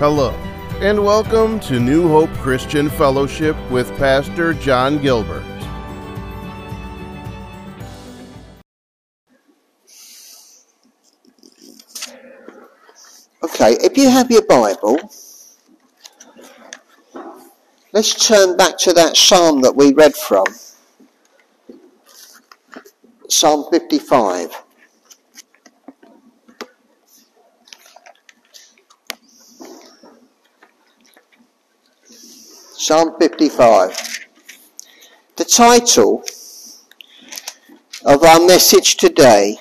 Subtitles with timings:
[0.00, 0.30] Hello,
[0.80, 5.42] and welcome to New Hope Christian Fellowship with Pastor John Gilbert.
[13.42, 15.00] Okay, if you have your Bible,
[17.92, 20.46] let's turn back to that psalm that we read from.
[23.28, 24.62] Psalm 55.
[32.80, 34.28] Psalm 55.
[35.34, 36.22] The title
[38.04, 39.56] of our message today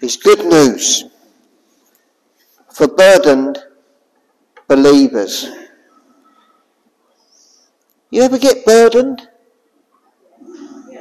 [0.00, 1.04] is good news
[2.70, 3.58] for burdened
[4.68, 5.50] believers.
[8.10, 9.28] You ever get burdened?
[10.88, 10.94] Do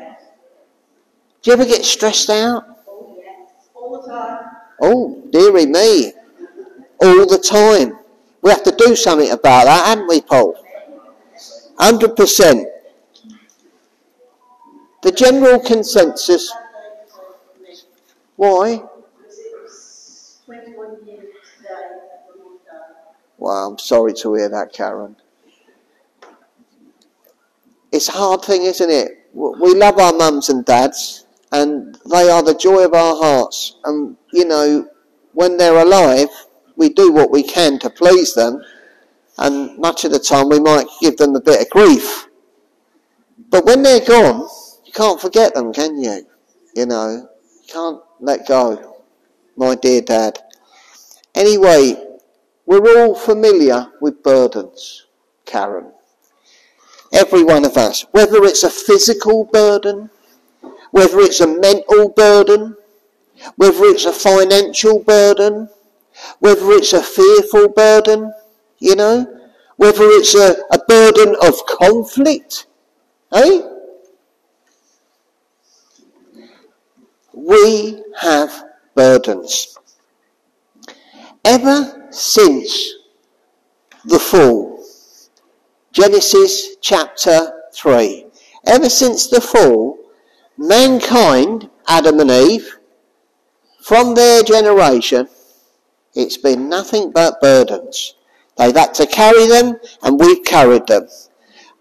[1.46, 2.66] you ever get stressed out?
[2.86, 4.44] Oh, yes, all the time.
[4.82, 6.16] Oh, dearie me.
[7.02, 7.98] All the time.
[8.42, 10.56] We have to do something about that, haven't we, Paul?
[11.78, 12.66] 100%.
[15.04, 16.52] The general consensus.
[18.36, 18.78] Why?
[18.78, 21.20] Because it was 21 years
[21.58, 23.16] today that the Lord died.
[23.38, 25.16] Well, I'm sorry to hear that, Karen.
[27.92, 29.28] It's a hard thing, isn't it?
[29.34, 33.76] We love our mums and dads, and they are the joy of our hearts.
[33.84, 34.88] And, you know,
[35.34, 36.30] when they're alive,
[36.82, 38.60] we do what we can to please them,
[39.38, 42.28] and much of the time we might give them a bit of grief.
[43.52, 44.50] But when they're gone,
[44.84, 46.26] you can't forget them, can you?
[46.76, 48.98] You know, you can't let go.
[49.56, 50.40] My dear dad.
[51.36, 52.04] Anyway,
[52.66, 55.06] we're all familiar with burdens,
[55.46, 55.92] Karen.
[57.14, 58.08] Every one of us.
[58.10, 60.10] Whether it's a physical burden,
[60.90, 62.76] whether it's a mental burden,
[63.56, 65.70] whether it's a financial burden,
[66.40, 68.34] whether it's a fearful burden,
[68.80, 69.26] you know,
[69.78, 72.68] whether it's a, a burden of conflict,
[73.34, 73.62] eh?
[77.34, 79.78] We have burdens.
[81.44, 82.94] Ever since
[84.06, 84.84] the fall,
[85.92, 88.26] Genesis chapter 3,
[88.68, 89.98] ever since the fall,
[90.58, 92.78] mankind, Adam and Eve,
[93.82, 95.28] from their generation,
[96.14, 98.16] it's been nothing but burdens.
[98.58, 101.08] They've had to carry them and we've carried them.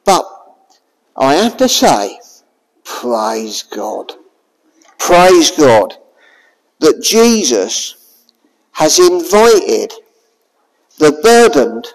[0.04, 0.24] But
[1.16, 2.18] I have to say,
[2.84, 4.12] praise God.
[4.98, 5.96] Praise God
[6.78, 8.24] that Jesus
[8.72, 9.92] has invited
[10.98, 11.86] the burdened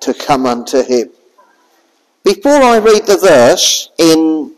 [0.00, 1.10] to come unto him.
[2.24, 4.52] Before I read the verse in,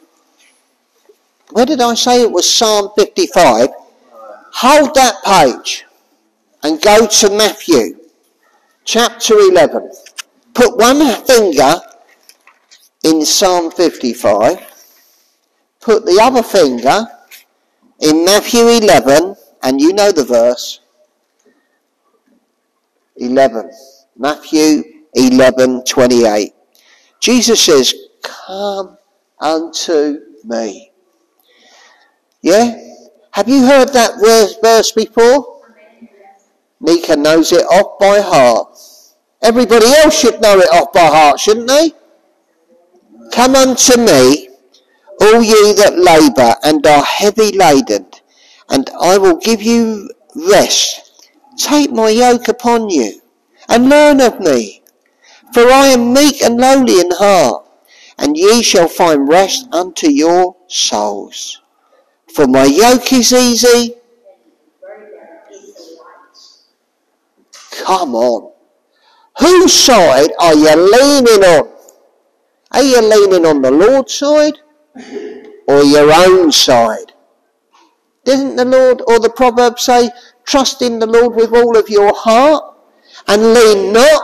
[1.51, 3.69] where did I say it was Psalm 55?
[4.53, 5.85] Hold that page
[6.63, 7.99] and go to Matthew
[8.85, 9.91] chapter 11.
[10.55, 11.75] Put one finger
[13.05, 14.59] in Psalm 55.
[15.81, 17.07] Put the other finger
[18.01, 20.81] in Matthew 11, and you know the verse.
[23.17, 23.71] 11.
[24.17, 24.83] Matthew
[25.15, 26.53] 11, 28.
[27.21, 28.97] Jesus says, Come
[29.41, 30.93] unto me.
[32.43, 32.81] Yeah?
[33.33, 35.58] Have you heard that verse, verse before?
[36.81, 38.77] Nika knows it off by heart.
[39.43, 41.93] Everybody else should know it off by heart, shouldn't they?
[43.33, 44.49] Come unto me,
[45.21, 48.07] all ye that labour and are heavy laden,
[48.69, 51.29] and I will give you rest.
[51.57, 53.21] Take my yoke upon you,
[53.69, 54.83] and learn of me,
[55.53, 57.65] for I am meek and lowly in heart,
[58.19, 61.61] and ye shall find rest unto your souls.
[62.33, 63.98] For my yoke is easy.
[67.89, 68.53] Come on.
[69.39, 71.73] Whose side are you leaning on?
[72.73, 74.59] Are you leaning on the Lord's side
[75.67, 77.15] or your own side?
[78.27, 80.11] Didn't the Lord or the proverb say,
[80.45, 82.63] trust in the Lord with all of your heart
[83.27, 84.23] and lean not?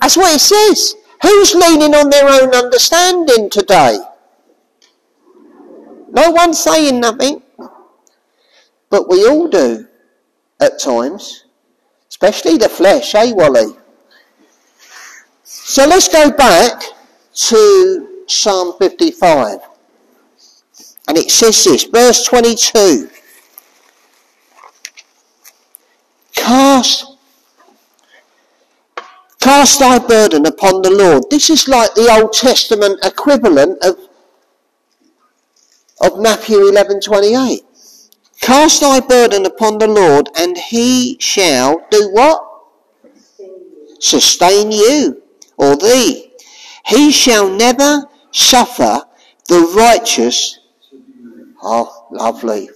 [0.00, 0.94] That's what it says.
[1.22, 3.98] Who's leaning on their own understanding today?
[6.10, 7.42] No one's saying nothing.
[8.90, 9.88] But we all do
[10.60, 11.44] at times,
[12.08, 13.76] especially the flesh, eh, Wally?
[15.42, 16.82] So let's go back
[17.34, 19.58] to Psalm 55.
[21.08, 23.10] And it says this, verse 22.
[26.34, 27.16] Cast,
[29.40, 31.24] cast thy burden upon the Lord.
[31.30, 33.98] This is like the Old Testament equivalent of,
[36.00, 37.63] of Matthew 11:28.
[38.40, 42.42] Cast thy burden upon the Lord, and he shall do what?
[44.00, 45.22] Sustain you,
[45.56, 46.30] or thee.
[46.86, 49.02] He shall never suffer
[49.48, 50.58] the righteous.
[51.62, 52.68] Oh, lovely.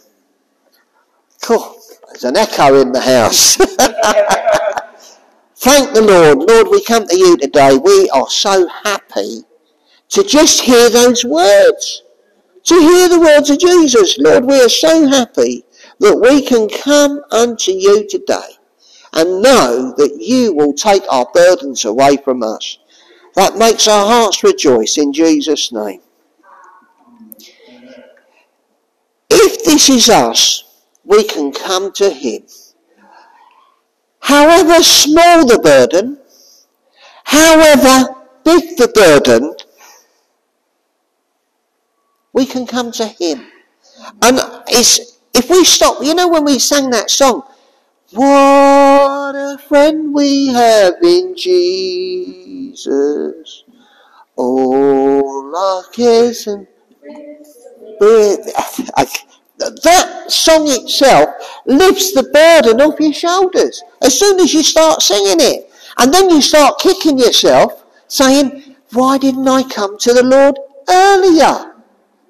[1.43, 1.77] Cool.
[2.09, 3.57] There's an echo in the house.
[5.57, 6.39] Thank the Lord.
[6.49, 7.77] Lord, we come to you today.
[7.77, 9.43] We are so happy
[10.11, 12.03] to just hear those words.
[12.69, 14.19] To hear the words of Jesus.
[14.19, 15.65] Lord, we are so happy
[16.01, 18.59] that we can come unto you today
[19.15, 22.77] and know that you will take our burdens away from us.
[23.37, 26.03] That makes our hearts rejoice in Jesus' name.
[29.31, 30.65] If this is us,
[31.05, 32.43] we can come to him.
[34.21, 36.19] However small the burden,
[37.25, 38.15] however
[38.45, 39.55] big the burden,
[42.33, 43.47] we can come to him.
[44.23, 44.39] And
[44.69, 47.43] it's, if we stop, you know when we sang that song,
[48.13, 52.85] what a friend we have in Jesus.
[54.37, 56.67] All our cares and
[59.59, 61.29] that song itself
[61.67, 65.71] lifts the burden off your shoulders as soon as you start singing it.
[65.99, 70.57] And then you start kicking yourself, saying, Why didn't I come to the Lord
[70.89, 71.75] earlier?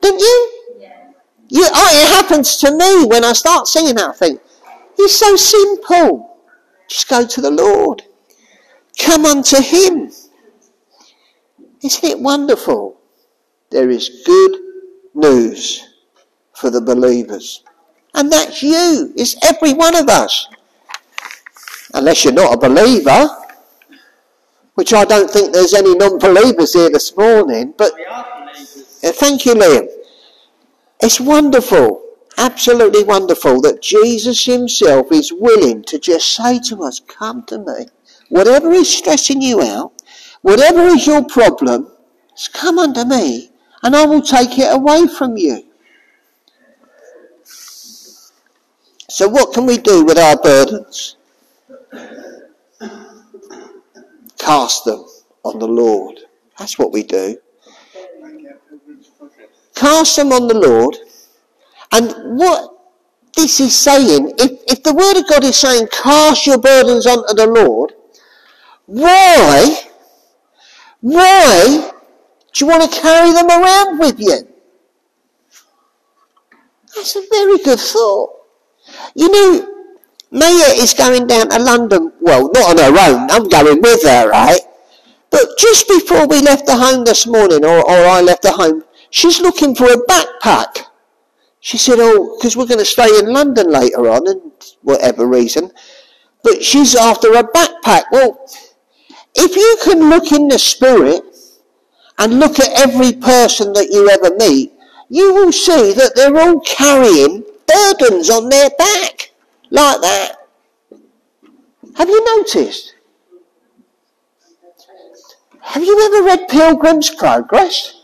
[0.00, 0.50] Didn't you?
[1.48, 4.38] you oh, it happens to me when I start singing that thing.
[4.98, 6.38] It's so simple.
[6.88, 8.02] Just go to the Lord.
[8.98, 10.10] Come unto Him.
[11.82, 13.00] Isn't it wonderful?
[13.70, 14.56] There is good
[15.14, 15.86] news
[16.54, 17.62] for the believers.
[18.14, 19.12] And that's you.
[19.16, 20.48] It's every one of us.
[21.94, 23.28] Unless you're not a believer,
[24.74, 27.92] which I don't think there's any non-believers here this morning, but
[29.04, 29.88] Uh, thank you, Liam.
[31.00, 32.02] It's wonderful,
[32.36, 37.86] absolutely wonderful that Jesus himself is willing to just say to us, come to me.
[38.30, 39.92] Whatever is stressing you out,
[40.42, 41.90] whatever is your problem,
[42.52, 43.50] come unto me
[43.82, 45.64] and I will take it away from you.
[49.08, 51.16] So what can we do with our burdens?
[54.38, 55.04] Cast them
[55.44, 56.20] on the Lord.
[56.58, 57.38] That's what we do.
[59.78, 60.96] Cast them on the Lord.
[61.92, 62.74] And what
[63.36, 67.32] this is saying, if, if the Word of God is saying, cast your burdens onto
[67.32, 67.92] the Lord,
[68.86, 69.76] why,
[71.00, 71.92] why
[72.52, 74.48] do you want to carry them around with you?
[76.96, 78.30] That's a very good thought.
[79.14, 79.74] You know,
[80.32, 82.12] Maya is going down to London.
[82.20, 83.30] Well, not on her own.
[83.30, 84.60] I'm going with her, right?
[85.30, 88.82] But just before we left the home this morning, or, or I left the home,
[89.10, 90.84] she's looking for a backpack.
[91.60, 94.52] She said, oh, because we're going to stay in London later on, and
[94.82, 95.70] whatever reason.
[96.42, 98.04] But she's after a backpack.
[98.12, 98.48] Well,
[99.34, 101.22] if you can look in the spirit
[102.18, 104.72] and look at every person that you ever meet,
[105.08, 109.32] you will see that they're all carrying burdens on their back
[109.70, 110.36] like that.
[111.96, 112.94] Have you noticed?
[115.60, 117.97] Have you ever read Pilgrim's Progress?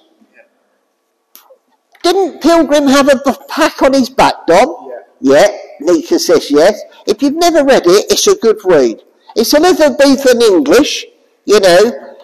[2.05, 3.19] Didn't Pilgrim have a
[3.49, 4.91] pack on his back, Dom?
[5.21, 5.49] Yeah.
[5.49, 5.59] yeah.
[5.81, 6.81] Nika says yes.
[7.07, 9.03] If you've never read it, it's a good read.
[9.35, 11.07] It's a little in English,
[11.47, 12.15] you know,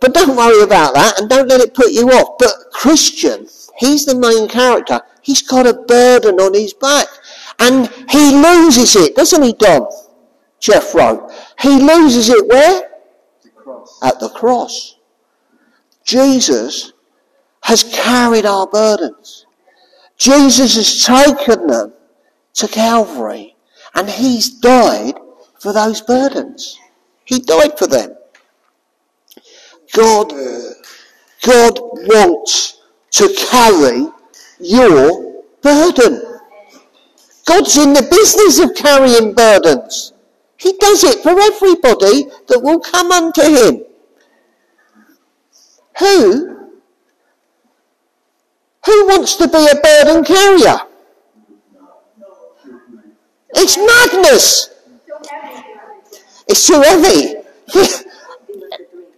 [0.00, 2.36] but don't worry about that and don't let it put you off.
[2.38, 5.00] But Christian, he's the main character.
[5.22, 7.08] He's got a burden on his back.
[7.58, 9.88] And he loses it, doesn't he, Dom?
[10.60, 11.32] Jeff wrote.
[11.60, 12.90] He loses it where?
[13.42, 14.96] The At the cross.
[16.04, 16.92] Jesus
[17.64, 19.46] has carried our burdens.
[20.18, 21.94] Jesus has taken them
[22.52, 23.56] to Calvary
[23.94, 25.14] and he's died
[25.58, 26.78] for those burdens.
[27.24, 28.14] He died for them.
[29.94, 30.30] God,
[31.42, 34.08] God wants to carry
[34.60, 36.22] your burden.
[37.46, 40.12] God's in the business of carrying burdens.
[40.58, 43.84] He does it for everybody that will come unto him.
[45.98, 46.63] Who?
[48.86, 50.78] Who wants to be a burden carrier?
[53.54, 54.70] It's madness.
[56.46, 57.34] It's too heavy.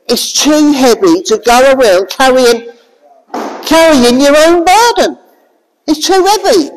[0.08, 2.70] it's too heavy to go around carrying
[3.66, 5.18] carrying your own burden.
[5.86, 6.70] It's too heavy.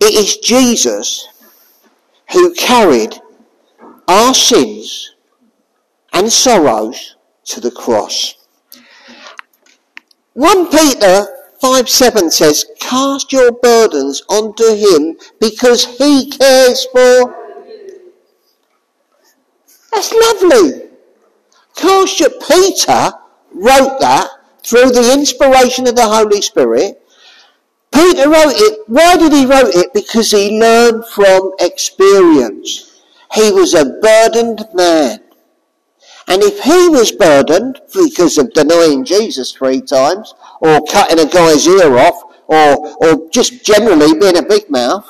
[0.00, 1.28] It is Jesus
[2.32, 3.20] who carried
[4.08, 5.14] our sins
[6.12, 8.34] and sorrows to the cross.
[10.34, 11.26] 1 Peter
[11.60, 17.34] 5 7 says, Cast your burdens onto him because he cares for.
[19.92, 20.82] That's lovely.
[21.76, 22.30] Cast your.
[22.30, 23.12] Peter
[23.52, 24.28] wrote that
[24.64, 27.00] through the inspiration of the Holy Spirit.
[27.92, 28.80] Peter wrote it.
[28.88, 29.94] Why did he write it?
[29.94, 33.00] Because he learned from experience.
[33.32, 35.23] He was a burdened man.
[36.28, 41.66] And if he was burdened because of denying Jesus three times, or cutting a guy's
[41.66, 45.08] ear off, or, or just generally being a big mouth,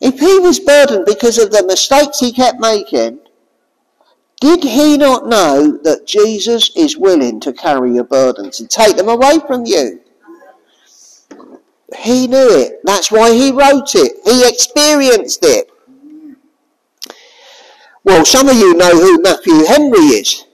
[0.00, 3.20] if he was burdened because of the mistakes he kept making,
[4.40, 9.08] did he not know that Jesus is willing to carry your burdens and take them
[9.08, 10.00] away from you?
[11.98, 12.80] He knew it.
[12.84, 14.12] That's why he wrote it.
[14.24, 15.69] He experienced it.
[18.10, 20.44] Well, some of you know who Matthew Henry is.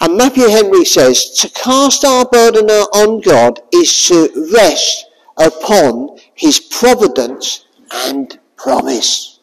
[0.00, 6.60] And Matthew Henry says, to cast our burden on God is to rest upon his
[6.60, 9.40] providence and promise.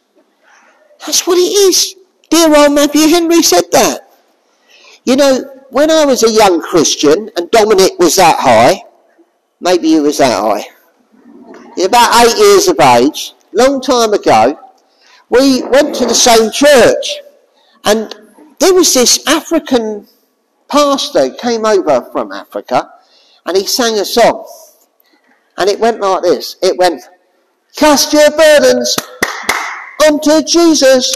[1.05, 1.97] That's what it is.
[2.29, 4.09] Dear old Matthew Henry said that.
[5.03, 8.81] You know, when I was a young Christian and Dominic was that high,
[9.59, 10.65] maybe he was that high,
[11.83, 14.57] about eight years of age, long time ago,
[15.29, 17.19] we went to the same church.
[17.85, 18.15] And
[18.59, 20.07] there was this African
[20.67, 22.91] pastor came over from Africa
[23.45, 24.47] and he sang a song.
[25.57, 26.57] And it went like this.
[26.61, 27.03] It went,
[27.75, 28.95] Cast your burdens
[30.05, 31.15] onto Jesus,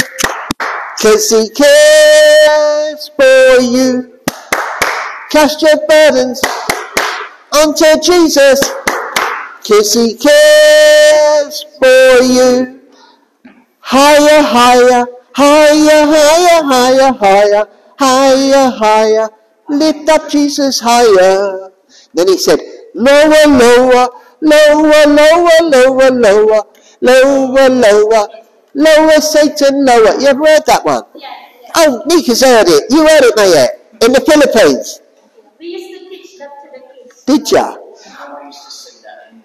[1.02, 4.20] cause he cares for you.
[5.32, 6.42] Cast your burdens
[7.52, 8.62] onto Jesus,
[9.68, 12.82] cause he cares for you.
[13.80, 17.68] Higher, higher, higher, higher, higher, higher,
[18.00, 19.30] higher, higher.
[19.68, 21.72] Lift up Jesus higher.
[22.14, 22.60] Then he said,
[22.94, 24.08] lower, lower,
[24.42, 26.64] lower, lower, lower, lower,
[27.02, 28.28] lower, lower,
[28.74, 30.20] lower, Satan, lower.
[30.20, 31.04] You ever heard that one?
[31.16, 31.32] Yes.
[31.76, 32.86] Oh, Nika's heard it.
[32.90, 35.02] You heard it, Mayette, in the Philippines.
[35.60, 37.24] We used to teach that to the kids.
[37.26, 37.76] Did ya?
[37.76, 39.44] I used to sing that in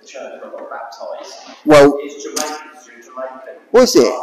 [0.00, 1.66] the church when I got baptised.
[1.66, 3.60] Well, It's Jamaican through Jamaican.
[3.72, 4.14] Was it?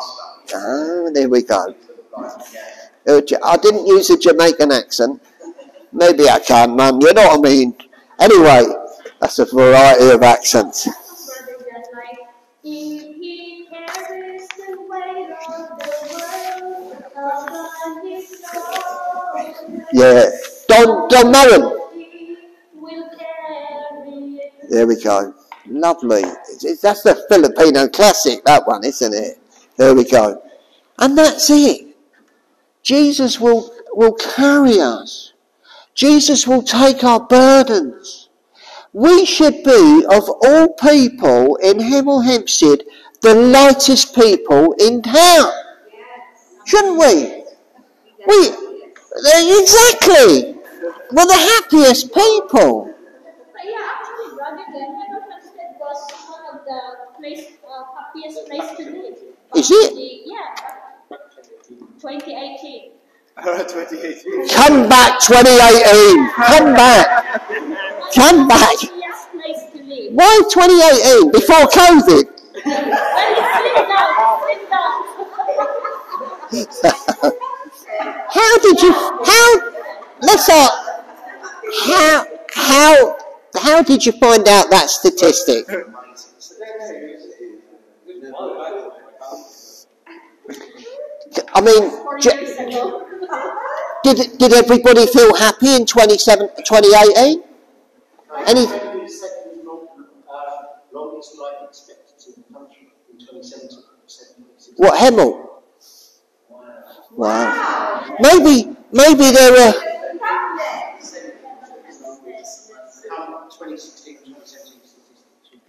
[0.54, 1.76] Oh, there we go.
[3.08, 5.22] Oh, I didn't use a Jamaican accent.
[5.92, 7.02] Maybe I can, man.
[7.02, 7.76] You know what I mean?
[8.20, 8.66] Anyway,
[9.20, 10.88] that's a variety of accents.
[19.94, 20.30] Yeah.
[20.68, 21.78] Don, Don Merrin.
[24.70, 25.34] There we go.
[25.68, 26.22] Lovely.
[26.82, 29.41] That's the Filipino classic, that one, isn't it?
[29.78, 30.42] There we go.
[31.00, 31.88] And that's it.
[32.84, 35.34] Jesus will, will carry us.
[35.94, 38.30] Jesus will take our burdens.
[38.94, 42.84] We should be, of all people in Hemel Hempstead,
[43.22, 45.52] the lightest people in town.
[46.66, 47.44] Shouldn't we?
[48.28, 48.50] We,
[49.60, 50.56] exactly.
[51.12, 52.94] We're the happiest people.
[53.64, 56.82] Yeah, actually, rather than Hemel Hempstead was one of the
[57.18, 59.31] place, uh, happiest place to live.
[59.56, 59.94] Is it?
[60.26, 60.56] Yeah,
[62.00, 62.92] 2018.
[63.42, 64.48] 2018.
[64.50, 66.30] Come back 2018.
[66.32, 67.42] Come back.
[68.14, 68.80] Come back.
[68.80, 70.14] Happiest place to live.
[70.14, 71.32] Why 2018?
[71.32, 72.26] Before COVID?
[72.64, 72.82] Well,
[73.32, 74.10] it's slim down,
[74.44, 75.02] slim down.
[78.34, 79.62] How did you, how,
[80.22, 80.72] let's start,
[81.86, 83.18] how, how,
[83.56, 85.66] how did you find out that statistic?
[91.54, 93.08] I mean, Four j- years ago.
[94.04, 97.44] did, did everybody feel happy in 27, 2018?
[98.48, 98.66] Any,
[100.94, 104.76] longest life expectancy in the country in 2017.
[104.78, 105.48] what, Hemel?
[107.12, 108.18] Wow.
[108.20, 109.74] Maybe, maybe there were,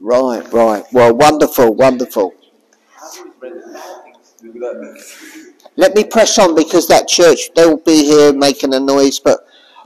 [0.01, 0.85] right, right.
[0.93, 2.35] Well, wonderful, wonderful.
[5.77, 9.19] Let me press on because that church, they'll be here making a noise.
[9.19, 9.41] But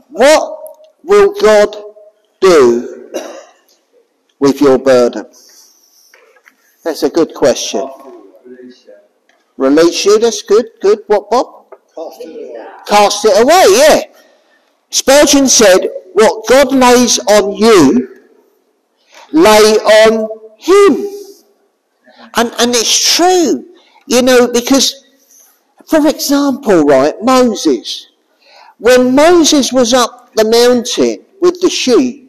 [0.09, 0.59] what
[1.05, 1.76] will God
[2.40, 3.12] do
[4.38, 5.26] with your burden?
[6.83, 7.88] That's a good question.
[9.57, 11.00] Release you, that's good, good.
[11.07, 11.66] What, Bob?
[12.87, 14.02] Cast it away, yeah.
[14.90, 18.21] Spurgeon said, what God lays on you,
[19.33, 20.28] lay on
[20.59, 21.07] him.
[22.37, 23.66] And, and it's true,
[24.07, 25.05] you know, because,
[25.87, 28.09] for example, right, Moses,
[28.78, 32.26] when Moses was up the mountain with the sheep,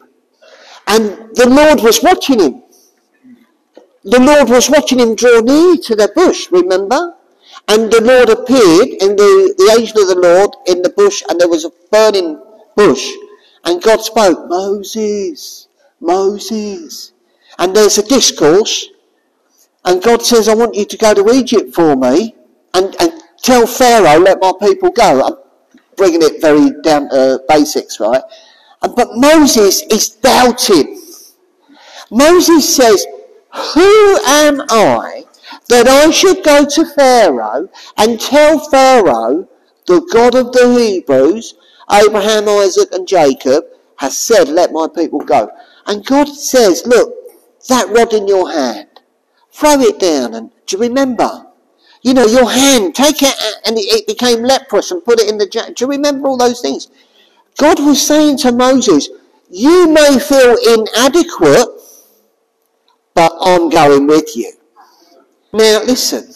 [0.88, 2.62] And the Lord was watching him.
[4.04, 7.14] The Lord was watching him draw near to the bush, remember?
[7.68, 11.38] And the Lord appeared in the, the angel of the Lord in the bush and
[11.38, 12.40] there was a burning
[12.74, 13.12] bush.
[13.64, 15.68] And God spoke, Moses,
[16.00, 17.12] Moses.
[17.58, 18.88] And there's a discourse.
[19.84, 22.34] And God says, I want you to go to Egypt for me
[22.72, 25.24] and, and tell Pharaoh, let my people go.
[25.24, 25.36] I'm
[25.96, 28.22] bringing it very down to basics, right?
[28.80, 31.00] But Moses is doubting.
[32.10, 33.06] Moses says,
[33.74, 35.24] who am I
[35.68, 39.48] that I should go to Pharaoh and tell Pharaoh,
[39.86, 41.54] the God of the Hebrews,
[41.90, 43.64] Abraham, Isaac, and Jacob,
[43.96, 45.50] has said, let my people go.
[45.86, 47.12] And God says, look,
[47.68, 48.88] that rod in your hand,
[49.50, 50.34] throw it down.
[50.34, 51.46] And do you remember?
[52.02, 55.46] You know, your hand, take it, and it became leprous and put it in the
[55.46, 55.66] jar.
[55.70, 56.88] Do you remember all those things?
[57.56, 59.08] God was saying to Moses,
[59.50, 61.68] you may feel inadequate,
[63.14, 64.52] but I'm going with you.
[65.52, 66.28] Now, listen.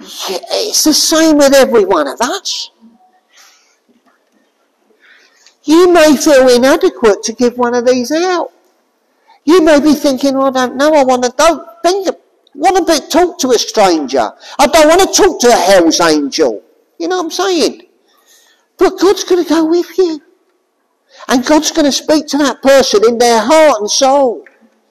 [0.00, 2.70] It's the same with every one of us.
[5.62, 8.50] You may feel inadequate to give one of these out.
[9.44, 12.08] You may be thinking, well, I don't know, I want to, think,
[12.54, 14.30] want to talk to a stranger.
[14.58, 16.62] I don't want to talk to a hell's angel.
[16.98, 17.82] You know what I'm saying?
[18.76, 20.20] But God's going to go with you.
[21.28, 24.46] And God's going to speak to that person in their heart and soul.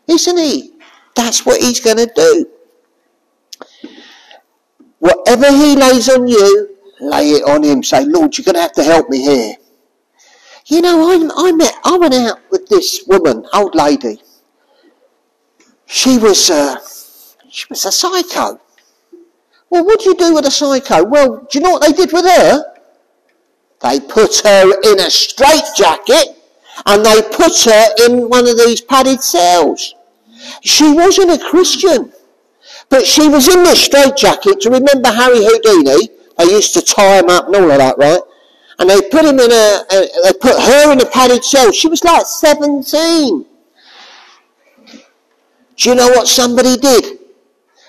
[0.07, 0.73] Isn't he?
[1.15, 2.45] That's what he's going to do.
[4.99, 7.83] Whatever he lays on you, lay it on him.
[7.83, 9.55] Say, Lord, you're going to have to help me here.
[10.65, 14.21] You know, I, I met, I went out with this woman, old lady.
[15.87, 16.75] She was, uh,
[17.49, 18.59] she was a psycho.
[19.69, 21.03] Well, what do you do with a psycho?
[21.03, 22.63] Well, do you know what they did with her?
[23.81, 26.35] They put her in a straitjacket
[26.85, 29.95] and they put her in one of these padded cells.
[30.61, 32.11] She wasn't a Christian,
[32.89, 34.61] but she was in this straitjacket.
[34.61, 36.09] Do you remember Harry Houdini?
[36.37, 38.21] They used to tie him up and all of that, right?
[38.79, 41.71] And they put him in a, a they put her in a padded cell.
[41.71, 43.45] She was like 17.
[45.75, 47.18] Do you know what somebody did?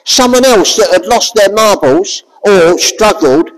[0.04, 3.50] Someone else that had lost their marbles or struggled.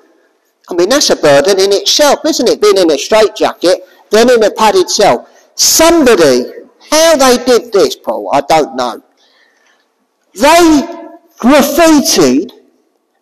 [0.68, 2.60] I mean, that's a burden in itself, isn't it?
[2.60, 5.28] Being in a straitjacket, then in a padded cell.
[5.54, 6.44] Somebody
[6.92, 9.02] how they did this, Paul, I don't know.
[10.34, 10.82] They
[11.38, 12.52] graffitied,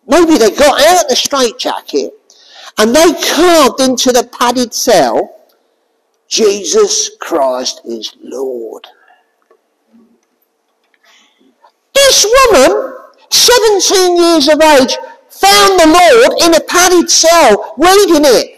[0.07, 2.11] maybe they got out the straitjacket,
[2.77, 5.37] and they carved into the padded cell,
[6.27, 8.87] Jesus Christ is Lord.
[11.93, 12.95] This woman,
[13.31, 14.97] 17 years of age,
[15.29, 18.57] found the Lord in a padded cell, reading it.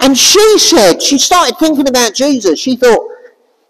[0.00, 2.58] And she said, she started thinking about Jesus.
[2.58, 3.10] She thought,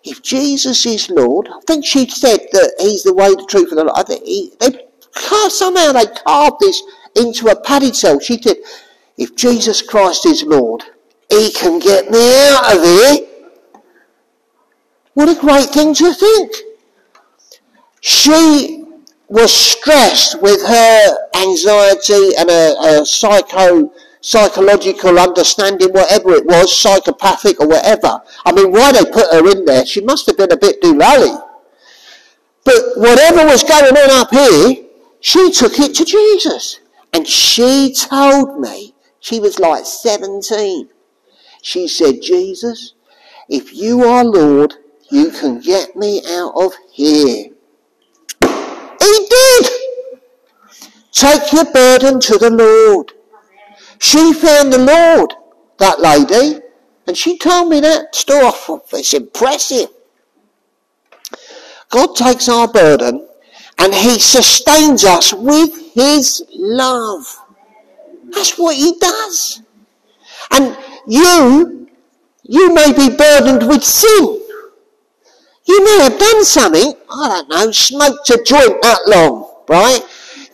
[0.04, 3.78] if Jesus is Lord, I think she said that he's the way, the truth, and
[3.78, 4.07] the life.
[4.24, 4.87] He, they
[5.48, 6.83] somehow they carved this
[7.14, 8.20] into a padded cell.
[8.20, 8.57] She said,
[9.16, 10.83] if Jesus Christ is Lord,
[11.30, 13.28] he can get me out of here.
[15.14, 16.52] What a great thing to think.
[18.00, 18.84] She
[19.28, 27.68] was stressed with her anxiety and a, psycho psychological understanding, whatever it was, psychopathic or
[27.68, 28.22] whatever.
[28.46, 31.42] I mean, why they put her in there, she must have been a bit doolally.
[32.64, 34.84] But whatever was going on up here,
[35.20, 36.80] she took it to Jesus.
[37.12, 40.88] And she told me, she was like 17.
[41.62, 42.94] She said, Jesus,
[43.48, 44.74] if you are Lord,
[45.10, 47.50] you can get me out of here.
[49.04, 49.70] He did.
[51.24, 53.12] Take your burden to the Lord.
[53.98, 55.32] She found the Lord,
[55.78, 56.60] that lady,
[57.06, 58.52] and she told me that story.
[58.92, 59.88] It's impressive.
[61.88, 63.26] God takes our burden
[63.78, 67.24] and He sustains us with His love.
[68.24, 69.62] That's what He does.
[70.50, 71.88] And you,
[72.42, 74.42] you may be burdened with sin.
[75.66, 80.02] You may have done something, I don't know, smoked a joint that long, right?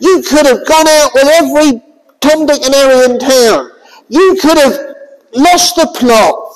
[0.00, 1.82] You could have gone out with every
[2.20, 3.70] Tom, Dick and Harry in town.
[4.08, 4.96] You could have
[5.34, 6.50] lost the plot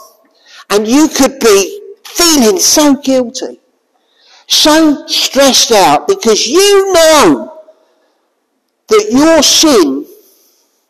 [0.70, 3.60] and you could be feeling so guilty,
[4.48, 7.62] so stressed out because you know
[8.88, 10.06] that your sin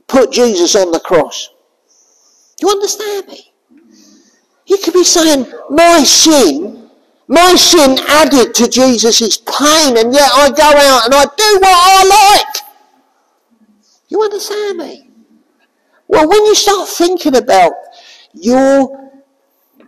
[0.06, 1.50] put Jesus on the cross.
[2.60, 3.52] You understand me?
[4.66, 6.83] You could be saying, my sin,
[7.28, 11.64] my sin added to Jesus' pain and yet I go out and I do what
[11.64, 12.64] I like.
[14.08, 15.10] You understand me?
[16.06, 17.72] Well, when you start thinking about
[18.34, 19.10] your,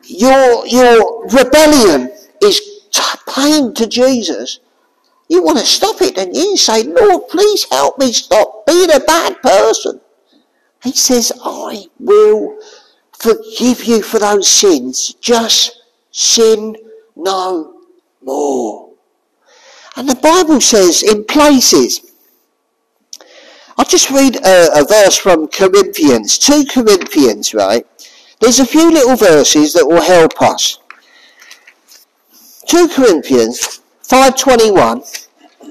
[0.04, 2.10] your, your rebellion
[2.42, 4.60] is t- paying to Jesus,
[5.28, 9.00] you want to stop it and you say, Lord, please help me stop being a
[9.00, 10.00] bad person.
[10.82, 12.58] He says, I will
[13.12, 15.14] forgive you for those sins.
[15.20, 16.76] Just sin
[17.16, 17.80] no
[18.22, 18.92] more.
[19.96, 22.12] And the Bible says in places,
[23.78, 27.86] I'll just read a, a verse from Corinthians, 2 Corinthians, right?
[28.40, 30.78] There's a few little verses that will help us.
[32.68, 35.28] 2 Corinthians 5.21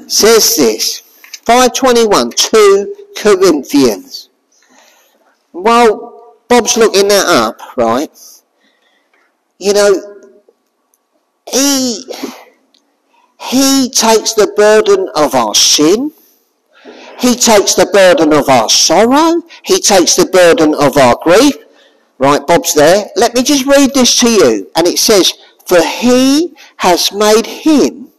[0.10, 1.02] says this.
[1.46, 4.30] 5.21, 2 Corinthians.
[5.52, 8.10] While Bob's looking that up, right,
[9.60, 10.15] you know,
[11.52, 12.06] he,
[13.40, 16.12] he takes the burden of our sin.
[17.20, 19.42] He takes the burden of our sorrow.
[19.64, 21.56] He takes the burden of our grief.
[22.18, 23.06] Right, Bob's there.
[23.16, 24.72] Let me just read this to you.
[24.76, 25.34] And it says,
[25.66, 28.10] For he has made him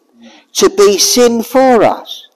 [0.55, 2.29] to be sin for us,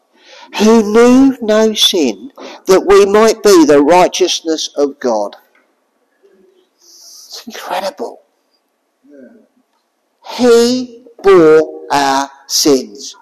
[0.59, 2.33] who knew no sin,
[2.67, 5.37] that we might be the righteousness of God.
[6.77, 8.20] It's incredible.
[10.37, 13.17] He bore our sins.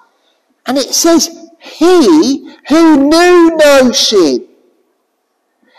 [0.66, 4.47] And it says, He who knew no sin.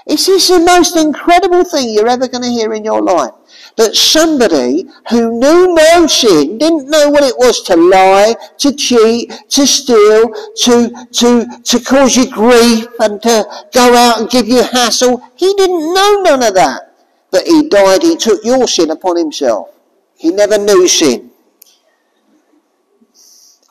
[0.08, 3.32] Is this the most incredible thing you're ever going to hear in your life?
[3.78, 9.32] That somebody who knew no sin, didn't know what it was to lie, to cheat,
[9.50, 14.64] to steal, to, to, to cause you grief and to go out and give you
[14.64, 15.22] hassle.
[15.36, 16.92] He didn't know none of that.
[17.30, 19.79] But he died, he took your sin upon himself.
[20.20, 21.32] He never knew sin.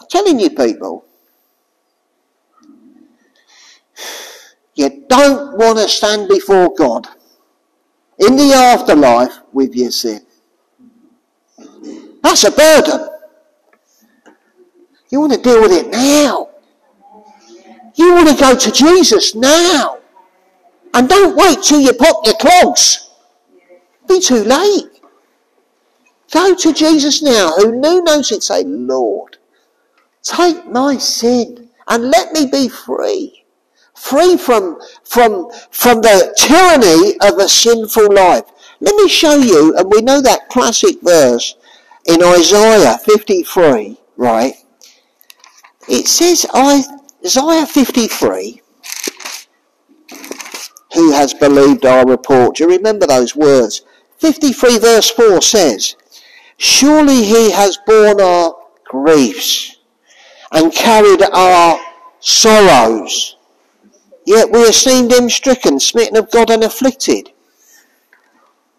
[0.01, 1.05] I'm telling you people,
[4.75, 7.07] you don't want to stand before God
[8.19, 10.25] in the afterlife with your sin.
[12.23, 13.09] That's a burden.
[15.11, 16.49] You want to deal with it now.
[17.95, 19.99] You want to go to Jesus now.
[20.95, 23.11] And don't wait till you pop your clogs.
[24.09, 24.98] Be too late.
[26.33, 28.41] Go to Jesus now, who knew no sin.
[28.41, 29.39] Say, Lord,
[30.23, 33.39] take my sin and let me be free
[33.99, 38.45] free from, from, from the tyranny of a sinful life.
[38.81, 41.57] Let me show you, and we know that classic verse
[42.07, 44.55] in Isaiah 53, right?
[45.89, 48.63] It says, Isaiah 53,
[50.95, 52.57] who has believed our report?
[52.57, 53.83] Do you remember those words?
[54.19, 55.97] 53 verse 4 says,
[56.59, 59.77] Surely he has borne our griefs
[60.51, 61.81] and carried our
[62.21, 63.37] sorrows.
[64.27, 67.31] Yet we esteemed him stricken, smitten of God, and afflicted.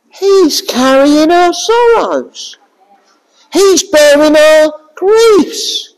[0.10, 2.58] He's carrying our sorrows.
[3.54, 5.96] He's bearing our griefs.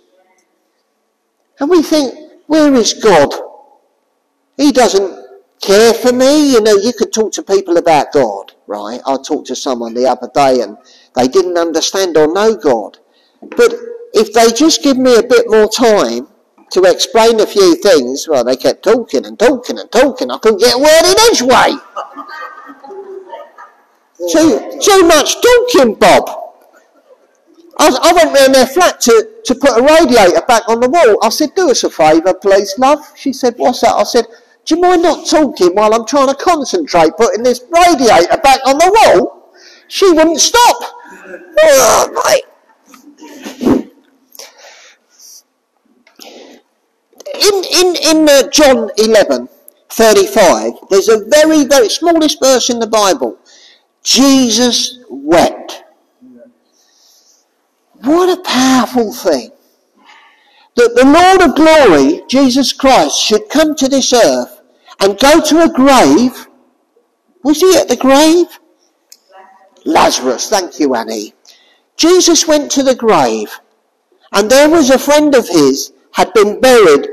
[1.60, 2.14] And we think,
[2.46, 3.34] where is God?
[4.56, 5.26] He doesn't
[5.62, 6.54] care for me.
[6.54, 9.02] You know, you could talk to people about God, right?
[9.06, 10.78] I talked to someone the other day and
[11.16, 12.98] they didn't understand or know God.
[13.42, 13.74] But
[14.14, 16.28] if they just give me a bit more time,
[16.72, 20.32] to explain a few things, well, they kept talking and talking and talking.
[20.32, 21.80] I couldn't get a word in edgeway.
[24.32, 26.30] too, too much talking, Bob.
[27.78, 31.18] I, I went round their flat to, to put a radiator back on the wall.
[31.22, 33.00] I said, do us a favour, please, love.
[33.16, 33.94] She said, what's that?
[33.94, 34.28] I said,
[34.66, 38.78] do you mind not talking while I'm trying to concentrate putting this radiator back on
[38.78, 39.52] the wall?
[39.88, 41.01] She wouldn't stop.
[41.64, 42.46] Oh, mate.
[47.42, 49.50] in, in, in uh, John 11,
[49.90, 53.38] 35, there's a very, very smallest verse in the Bible.
[54.04, 55.84] Jesus wept.
[58.04, 59.52] What a powerful thing.
[60.76, 64.62] That the Lord of glory, Jesus Christ, should come to this earth
[65.00, 66.48] and go to a grave.
[67.44, 68.48] Was he at the grave?
[69.86, 71.34] Lazarus, thank you, Annie.
[71.98, 73.60] Jesus went to the grave,
[74.32, 77.08] and there was a friend of his had been buried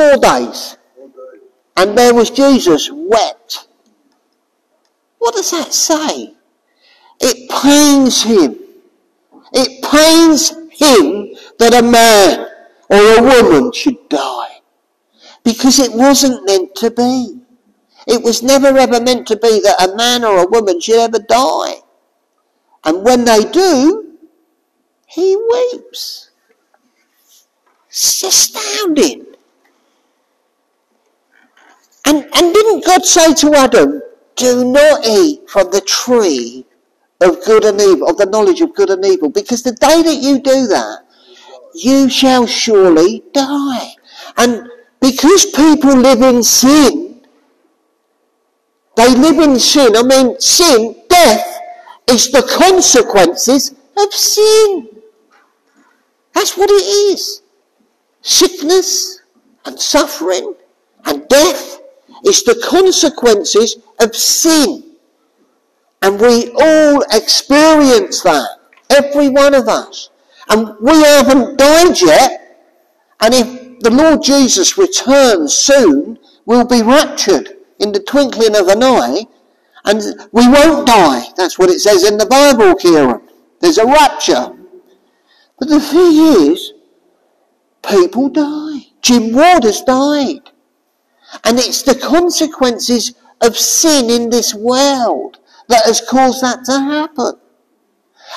[0.00, 0.78] Four days.
[1.76, 3.66] And there was Jesus wept.
[5.18, 6.34] What does that say?
[7.20, 8.56] It pains him.
[9.52, 12.46] It pains him that a man
[12.88, 14.60] or a woman should die.
[15.44, 17.39] Because it wasn't meant to be.
[18.06, 21.18] It was never ever meant to be that a man or a woman should ever
[21.18, 21.74] die.
[22.84, 24.16] And when they do,
[25.06, 26.30] he weeps.
[27.88, 29.26] It's astounding.
[32.06, 34.02] And, and didn't God say to Adam,
[34.36, 36.64] do not eat from the tree
[37.20, 39.28] of good and evil, of the knowledge of good and evil.
[39.28, 41.00] Because the day that you do that,
[41.74, 43.90] you shall surely die.
[44.36, 44.68] And
[45.00, 47.09] because people live in sin,
[49.00, 49.96] they live in sin.
[49.96, 51.60] I mean, sin, death,
[52.10, 54.88] is the consequences of sin.
[56.34, 56.84] That's what it
[57.14, 57.40] is.
[58.20, 59.20] Sickness
[59.64, 60.54] and suffering
[61.06, 61.80] and death
[62.26, 64.96] is the consequences of sin.
[66.02, 68.48] And we all experience that.
[68.90, 70.10] Every one of us.
[70.50, 72.66] And we haven't died yet.
[73.20, 78.82] And if the Lord Jesus returns soon, we'll be raptured in the twinkling of an
[78.82, 79.26] eye.
[79.84, 81.24] And we won't die.
[81.36, 83.22] That's what it says in the Bible, Kieran.
[83.60, 84.54] There's a rapture.
[85.58, 86.72] But the thing is,
[87.82, 88.86] people die.
[89.02, 90.50] Jim Ward has died.
[91.44, 95.38] And it's the consequences of sin in this world
[95.68, 97.40] that has caused that to happen.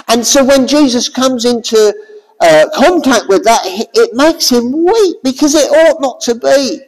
[0.08, 1.94] And so when Jesus comes into
[2.40, 6.82] uh, contact with that, it makes him weep because it ought not to be.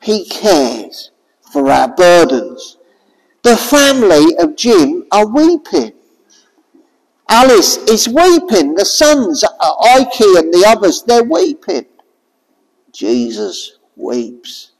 [0.00, 1.10] He cares
[1.58, 2.76] for our burdens.
[3.42, 5.92] The family of Jim are weeping.
[7.28, 8.74] Alice is weeping.
[8.76, 11.86] The sons, Ike and the others, they're weeping.
[12.92, 14.70] Jesus weeps.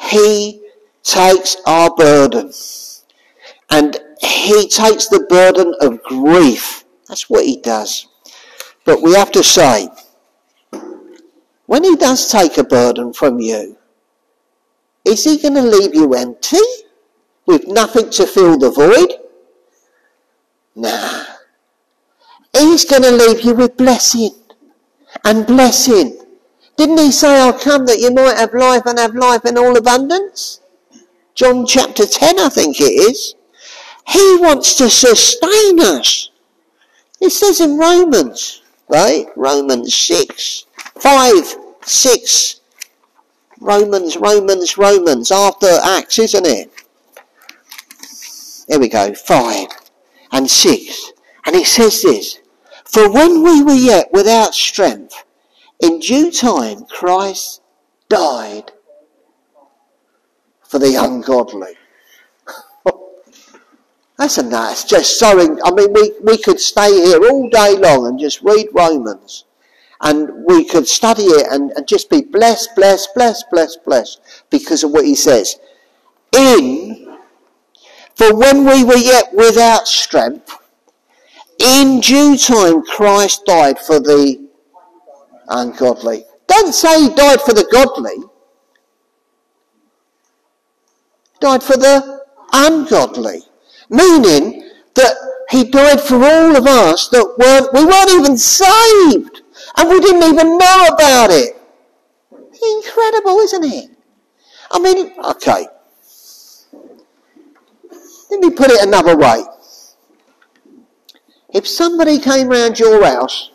[0.00, 0.60] He
[1.04, 2.50] takes our burden.
[3.70, 6.84] And he takes the burden of grief.
[7.06, 8.08] That's what he does.
[8.84, 9.88] But we have to say,
[11.66, 13.77] when he does take a burden from you,
[15.08, 16.58] is he going to leave you empty
[17.46, 19.12] with nothing to fill the void?
[20.76, 21.24] Nah.
[22.52, 24.30] He's going to leave you with blessing
[25.24, 26.20] and blessing.
[26.76, 29.76] Didn't he say, I'll come that you might have life and have life in all
[29.76, 30.60] abundance?
[31.34, 33.34] John chapter 10, I think it is.
[34.06, 36.30] He wants to sustain us.
[37.20, 39.26] It says in Romans, right?
[39.36, 40.66] Romans 6,
[40.96, 42.57] 5, 6.
[43.60, 46.70] Romans, Romans, Romans, after Acts, isn't it?
[48.68, 49.68] Here we go, 5
[50.32, 51.12] and 6.
[51.46, 52.38] And it says this,
[52.84, 55.24] For when we were yet without strength,
[55.80, 57.62] in due time Christ
[58.08, 58.72] died
[60.62, 61.74] for the ungodly.
[64.18, 68.06] That's a nice, just so, I mean, we, we could stay here all day long
[68.06, 69.44] and just read Romans.
[70.00, 74.84] And we could study it and, and just be blessed, blessed, blessed, blessed, blessed because
[74.84, 75.58] of what he says.
[76.36, 77.18] In,
[78.14, 80.56] for when we were yet without strength,
[81.58, 84.48] in due time Christ died for the
[85.48, 86.24] ungodly.
[86.46, 88.16] Don't say he died for the godly.
[91.40, 93.42] Died for the ungodly.
[93.90, 95.14] Meaning that
[95.50, 99.37] he died for all of us that weren't, we weren't even saved.
[99.78, 101.54] And we didn't even know about it.
[102.32, 103.90] Incredible, isn't it?
[104.72, 105.66] I mean, okay.
[108.30, 109.44] Let me put it another way.
[111.54, 113.50] If somebody came round your house,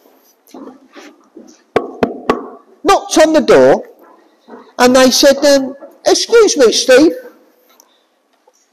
[2.84, 3.88] knocked on the door,
[4.80, 7.12] and they said, um, excuse me, Steve,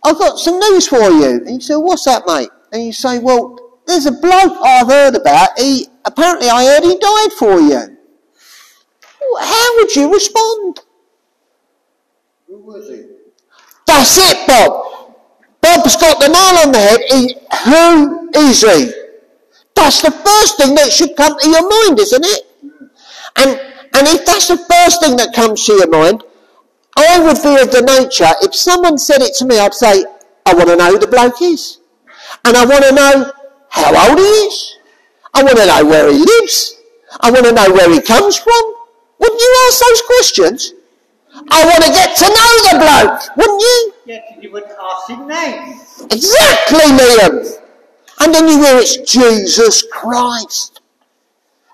[0.03, 1.43] I've got some news for you.
[1.45, 2.49] And you say, what's that, mate?
[2.73, 5.59] And you say, well, there's a bloke I've heard about.
[5.59, 7.97] He apparently I heard he died for you.
[9.39, 10.81] How would you respond?
[12.47, 13.07] Who was he?
[13.87, 15.17] That's it, Bob.
[15.61, 17.01] Bob's got the nail on the head.
[17.11, 18.93] He, who is he?
[19.75, 22.47] That's the first thing that should come to your mind, isn't it?
[23.37, 23.51] And
[23.95, 26.23] and if that's the first thing that comes to your mind,
[26.97, 30.05] I would be of the nature, if someone said it to me, I'd say,
[30.47, 31.79] I want to know who the bloke is.
[32.45, 33.33] And I want to know
[33.71, 34.77] how old he is.
[35.33, 36.77] I want to know where he lives.
[37.21, 38.75] I want to know where he comes from.
[39.19, 40.73] Wouldn't you ask those questions?
[41.51, 43.93] I want to get to know the bloke, wouldn't you?
[44.07, 45.81] Yes, you wouldn't ask his name.
[46.11, 47.61] Exactly, Liam.
[48.21, 50.81] And then you hear it's Jesus Christ.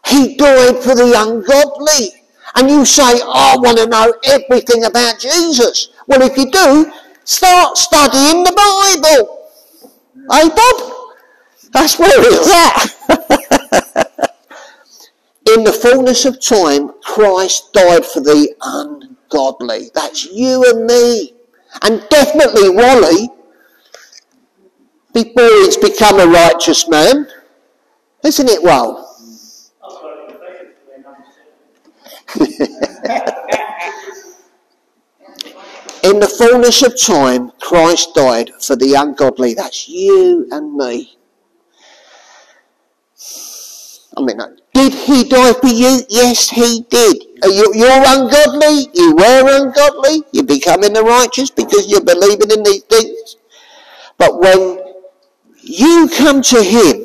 [0.06, 2.22] He died for the ungodly.
[2.54, 5.90] And you say, I want to know everything about Jesus.
[6.06, 6.92] Well, if you do,
[7.24, 9.50] start studying the Bible.
[10.30, 11.06] Hey, Bob?
[11.77, 12.87] That's where it's at.
[15.55, 19.91] In the fullness of time, Christ died for the ungodly.
[19.95, 21.35] That's you and me.
[21.83, 23.29] And definitely Wally,
[25.12, 27.29] before he's become a righteous man.
[28.25, 29.03] Isn't it, Wal?
[36.03, 39.53] In the fullness of time, Christ died for the ungodly.
[39.53, 41.15] That's you and me.
[44.16, 46.00] I mean, uh, did he die for you?
[46.09, 47.22] Yes, he did.
[47.44, 48.88] You, you're ungodly.
[48.94, 50.22] You were ungodly.
[50.33, 53.37] You're becoming the righteous because you're believing in these things.
[54.16, 54.83] But when
[55.62, 57.05] you come to him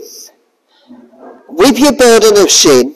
[1.50, 2.95] with your burden of sin,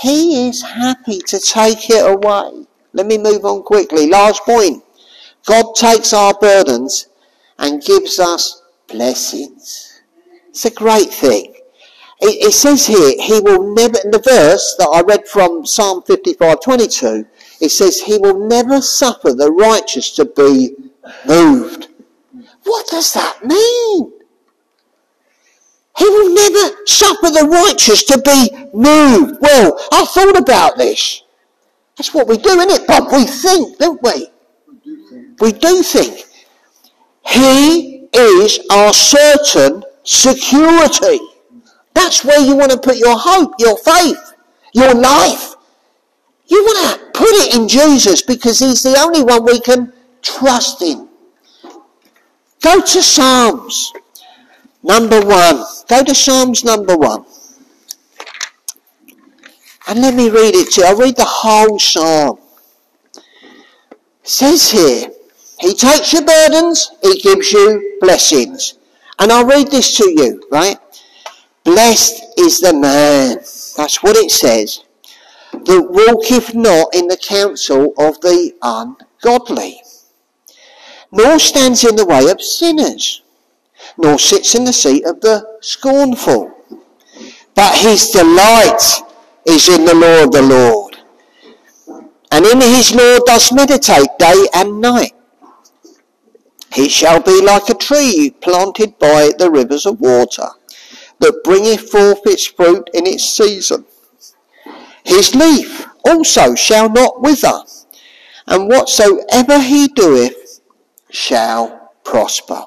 [0.00, 2.66] he is happy to take it away.
[2.92, 4.08] Let me move on quickly.
[4.08, 4.82] Last point.
[5.46, 7.08] God takes our burdens
[7.58, 10.02] and gives us blessings.
[10.48, 11.53] It's a great thing.
[12.26, 16.60] It, says here, he will never, in the verse that I read from Psalm 55,
[16.62, 17.26] 22,
[17.60, 20.74] it says, he will never suffer the righteous to be
[21.26, 21.88] moved.
[22.64, 24.12] What does that mean?
[25.98, 29.42] He will never suffer the righteous to be moved.
[29.42, 31.22] Well, I thought about this.
[31.96, 33.12] That's what we do, isn't it, Bob?
[33.12, 34.28] We think, don't we?
[35.40, 36.24] We do think.
[37.26, 41.20] He is our certain security.
[41.94, 44.34] That's where you want to put your hope, your faith,
[44.72, 45.54] your life.
[46.46, 50.82] You want to put it in Jesus because he's the only one we can trust
[50.82, 51.08] in.
[52.62, 53.92] Go to Psalms
[54.82, 55.64] number one.
[55.88, 57.24] Go to Psalms number one.
[59.86, 60.86] And let me read it to you.
[60.86, 62.38] I'll read the whole psalm.
[63.14, 65.10] It says here,
[65.60, 68.78] He takes your burdens, He gives you blessings.
[69.18, 70.78] And I'll read this to you, right?
[71.64, 73.38] Blessed is the man,
[73.76, 74.84] that's what it says,
[75.52, 79.80] that walketh not in the counsel of the ungodly,
[81.10, 83.22] nor stands in the way of sinners,
[83.96, 86.52] nor sits in the seat of the scornful.
[87.54, 88.82] But his delight
[89.46, 90.98] is in the law of the Lord.
[92.30, 95.14] And in his law does meditate day and night.
[96.72, 100.48] He shall be like a tree planted by the rivers of water,
[101.24, 103.86] that bringeth forth its fruit in its season.
[105.04, 107.62] His leaf also shall not wither,
[108.46, 110.60] and whatsoever he doeth
[111.10, 112.64] shall prosper.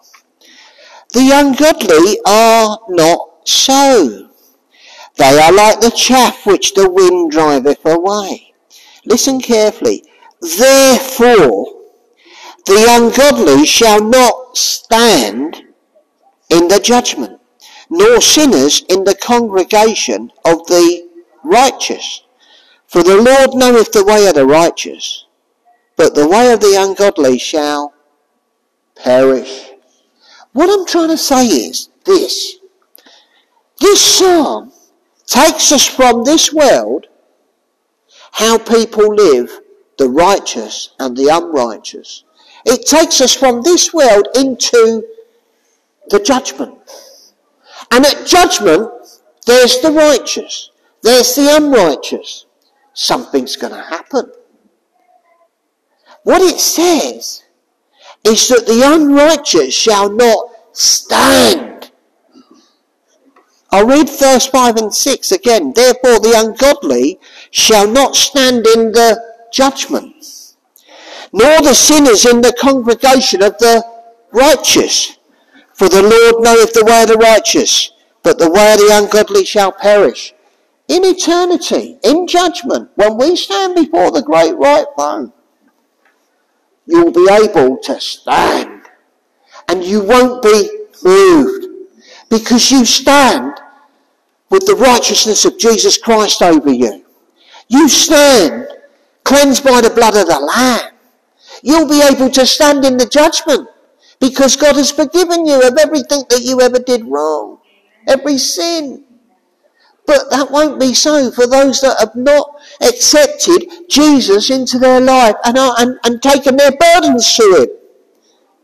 [1.14, 4.30] The ungodly are not so.
[5.18, 8.54] They are like the chaff which the wind driveth away.
[9.06, 10.04] Listen carefully.
[10.42, 11.74] Therefore,
[12.66, 15.64] the ungodly shall not stand
[16.50, 17.37] in the judgment,
[17.90, 21.08] nor sinners in the congregation of the
[21.44, 22.24] righteous.
[22.88, 25.26] For the Lord knoweth the way of the righteous,
[25.96, 27.94] but the way of the ungodly shall
[28.96, 29.72] perish.
[30.54, 32.58] What I'm trying to say is this.
[33.80, 34.72] This psalm
[35.26, 37.08] takes us from this world,
[38.32, 39.60] how people live,
[39.98, 42.24] the righteous and the unrighteous.
[42.66, 45.06] It takes us from this world into
[46.10, 46.78] the judgment.
[47.92, 48.92] And at judgment,
[49.46, 50.72] there's the righteous,
[51.02, 52.46] there's the unrighteous.
[52.94, 54.32] Something's going to happen.
[56.24, 57.44] What it says
[58.24, 61.92] is that the unrighteous shall not stand.
[63.72, 65.74] I'll read verse 5 and 6 again.
[65.74, 67.20] Therefore the ungodly
[67.52, 69.22] shall not stand in the
[69.52, 70.56] judgment,
[71.34, 73.84] nor the sinners in the congregation of the
[74.32, 75.17] righteous.
[75.78, 77.92] For the Lord knoweth the way of the righteous,
[78.24, 80.34] but the way of the ungodly shall perish.
[80.88, 85.32] In eternity, in judgment, when we stand before the great white throne,
[86.88, 88.88] you'll be able to stand.
[89.68, 90.68] And you won't be
[91.04, 91.68] moved.
[92.28, 93.62] Because you stand
[94.50, 97.06] with the righteousness of Jesus Christ over you.
[97.68, 98.68] You stand
[99.24, 100.92] cleansed by the blood of the Lamb.
[101.62, 103.70] You'll be able to stand in the judgment
[104.20, 107.60] because God has forgiven you of everything that you ever did wrong.
[108.08, 109.04] Every sin.
[110.06, 112.50] But that won't be so for those that have not
[112.82, 117.68] accepted Jesus into their life and, are, and, and taken their burdens to Him.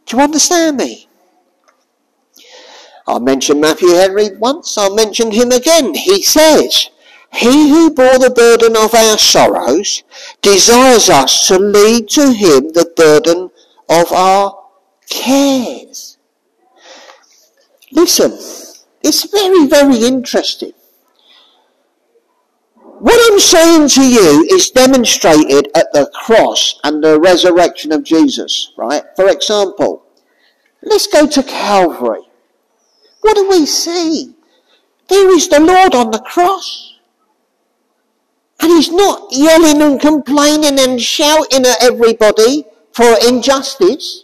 [0.06, 1.08] Do you understand me?
[3.06, 5.94] I mentioned Matthew Henry once, I'll mention him again.
[5.94, 6.90] He says,
[7.34, 10.04] He who bore the burden of our sorrows
[10.42, 13.52] desires us to lead to him the burden
[13.90, 14.63] of our
[15.10, 16.18] cares.
[17.92, 18.32] Listen,
[19.04, 20.74] it's very, very interesting.
[23.04, 28.72] What I'm saying to you is demonstrated at the cross and the resurrection of Jesus,
[28.78, 29.04] right?
[29.18, 30.06] For example,
[30.82, 32.22] let's go to Calvary.
[33.20, 34.36] What do we see?
[35.10, 36.98] There is the Lord on the cross.
[38.62, 44.23] And he's not yelling and complaining and shouting at everybody for injustice.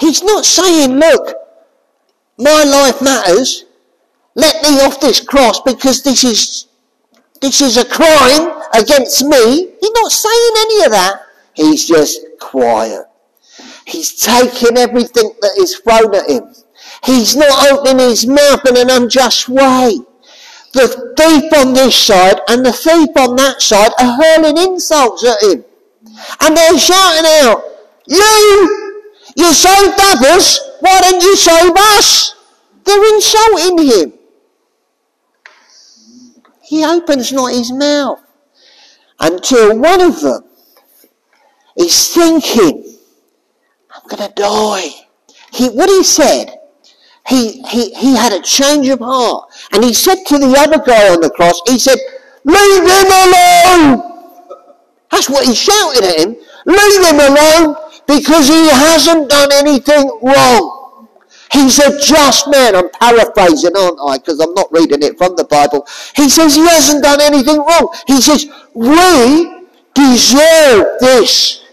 [0.00, 1.36] He's not saying, look,
[2.38, 3.66] my life matters.
[4.34, 6.66] Let me off this cross because this is
[7.42, 9.72] this is a crime against me.
[9.80, 11.22] He's not saying any of that.
[11.54, 13.04] He's just quiet.
[13.86, 16.54] He's taking everything that is thrown at him.
[17.04, 19.98] He's not opening his mouth in an unjust way.
[20.72, 25.42] The thief on this side and the thief on that side are hurling insults at
[25.42, 25.64] him.
[26.40, 27.64] And they're shouting out,
[28.06, 28.79] You!
[29.40, 32.34] You saved others, why don't you save us?
[32.84, 34.12] They're insulting him.
[36.62, 38.20] He opens not his mouth
[39.18, 40.42] until one of them
[41.74, 42.98] is thinking,
[43.94, 44.88] I'm going to die.
[45.54, 46.58] He, what he said,
[47.26, 49.48] he, he, he had a change of heart.
[49.72, 51.96] And he said to the other guy on the cross, he said,
[52.44, 54.58] Leave him alone!
[55.10, 56.36] That's what he shouted at him.
[56.66, 61.08] Leave him alone because he hasn't done anything wrong.
[61.52, 62.74] He's a just man.
[62.74, 64.18] I'm paraphrasing, aren't I?
[64.18, 65.86] Because I'm not reading it from the Bible.
[66.16, 67.94] He says he hasn't done anything wrong.
[68.08, 71.64] He says, we deserve this.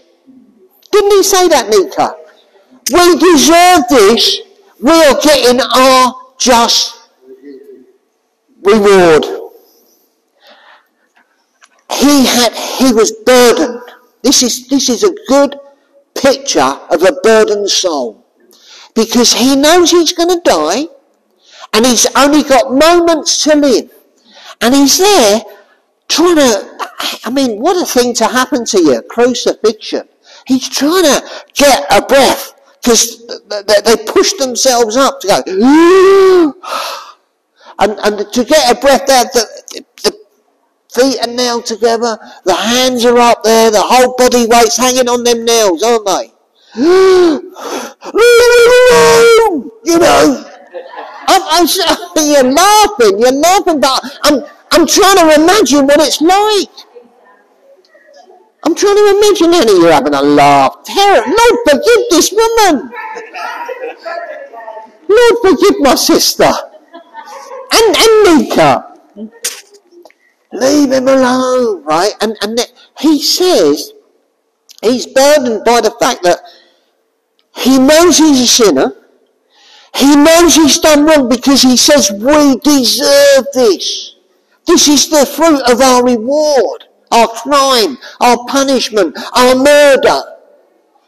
[0.92, 2.14] Didn't he say that, Nika?
[2.92, 4.40] We deserve this.
[4.80, 7.10] We are getting our just
[8.62, 9.24] reward.
[11.94, 13.80] He had, he was burdened.
[14.22, 15.58] This is, this is a good
[16.30, 16.60] picture
[16.90, 18.24] of a burdened soul
[18.94, 20.86] because he knows he's going to die
[21.72, 23.90] and he's only got moments to live.
[24.60, 25.42] And he's there
[26.08, 26.88] trying to,
[27.24, 30.08] I mean, what a thing to happen to you, crucifixion.
[30.46, 35.42] He's trying to get a breath because they push themselves up to go,
[37.78, 40.16] and, and to get a breath out, the, the
[40.92, 45.24] feet are nailed together, the hands are up there, the whole body weight's hanging on
[45.24, 46.32] them nails, aren't they?
[46.76, 47.52] you
[49.98, 50.44] know,
[51.28, 51.66] I'm, I'm,
[52.16, 56.68] you're laughing, you're laughing, but I'm, I'm trying to imagine what it's like.
[58.64, 60.82] I'm trying to imagine Annie, you're having a laugh.
[60.84, 62.90] Terror, Lord, forgive this woman.
[65.08, 66.50] Lord, forgive my sister.
[67.72, 68.84] And, and Nika.
[70.52, 72.12] Leave him alone, right?
[72.20, 72.58] And, and
[73.00, 73.92] he says,
[74.82, 76.40] he's burdened by the fact that
[77.56, 78.94] he knows he's a sinner.
[79.94, 84.14] He knows he's done wrong because he says we deserve this.
[84.66, 90.20] This is the fruit of our reward, our crime, our punishment, our murder.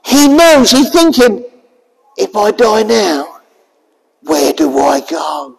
[0.05, 1.45] He knows, he's thinking,
[2.16, 3.41] if I die now,
[4.22, 5.59] where do I go?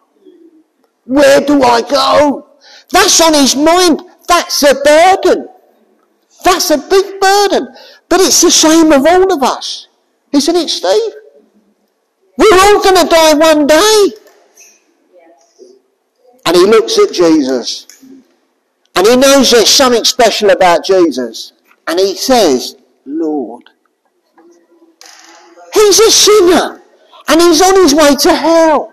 [1.04, 2.51] Where do I go?
[2.92, 4.02] That's on his mind.
[4.28, 5.48] That's a burden.
[6.44, 7.74] That's a big burden.
[8.08, 9.88] But it's the same of all of us.
[10.32, 11.12] Isn't it, Steve?
[12.36, 14.12] We're all going to die one day.
[16.46, 17.86] And he looks at Jesus.
[18.94, 21.52] And he knows there's something special about Jesus.
[21.86, 23.64] And he says, Lord.
[25.72, 26.82] He's a sinner.
[27.28, 28.92] And he's on his way to hell.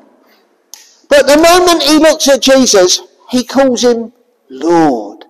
[1.10, 4.12] But the moment he looks at Jesus, he calls him
[4.50, 5.26] Lord.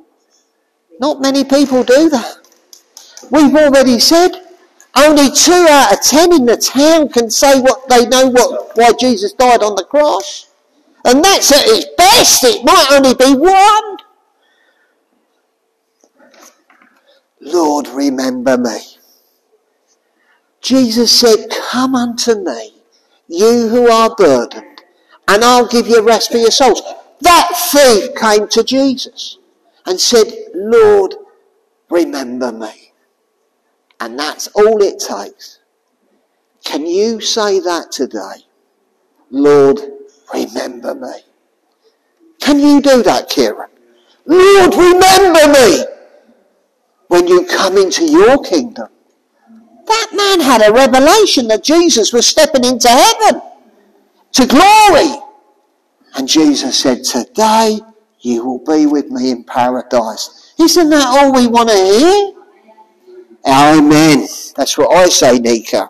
[1.00, 2.38] Not many people do that.
[3.32, 4.32] We've already said
[4.96, 8.92] only two out of ten in the town can say what they know what why
[9.00, 10.48] Jesus died on the cross.
[11.06, 12.44] And that's at its best.
[12.44, 13.98] It might only be one.
[17.42, 18.80] Lord, remember me.
[20.62, 22.74] Jesus said, Come unto me,
[23.28, 24.84] you who are burdened,
[25.28, 26.82] and I'll give you rest for your souls.
[27.22, 29.38] That thief came to Jesus
[29.86, 31.16] and said, Lord,
[31.90, 32.94] remember me.
[34.00, 35.60] And that's all it takes.
[36.64, 38.46] Can you say that today?
[39.30, 39.80] Lord,
[40.34, 41.14] remember me.
[42.40, 43.70] Can you do that, Kieran?
[44.26, 45.84] Lord, remember me
[47.08, 48.88] when you come into your kingdom.
[49.86, 53.42] That man had a revelation that Jesus was stepping into heaven
[54.34, 55.20] to glory.
[56.16, 57.80] And Jesus said, Today
[58.20, 60.54] you will be with me in paradise.
[60.60, 62.34] Isn't that all we want to hear?
[63.46, 64.28] Amen.
[64.56, 65.90] That's what I say, Nika.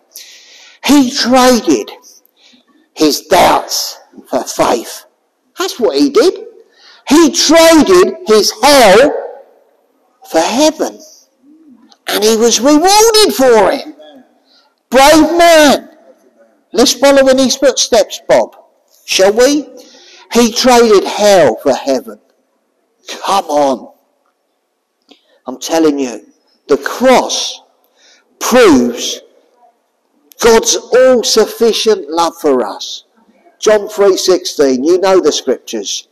[0.84, 1.90] He traded
[2.94, 3.98] his doubts
[4.28, 5.04] for faith.
[5.58, 6.46] That's what he did.
[7.08, 9.40] He traded his hell
[10.30, 11.00] for heaven.
[12.06, 13.96] And he was rewarded for it.
[14.90, 15.96] Brave man.
[16.72, 18.56] Let's follow in his footsteps, Bob.
[19.04, 19.66] Shall we?
[20.32, 22.20] He traded hell for heaven.
[23.24, 23.94] Come on.
[25.46, 26.26] I'm telling you,
[26.68, 27.62] the cross
[28.38, 29.20] proves
[30.40, 33.04] God's all-sufficient love for us.
[33.58, 36.08] John 3.16, you know the scriptures.